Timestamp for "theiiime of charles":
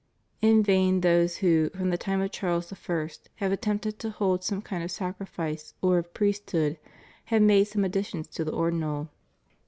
1.91-2.73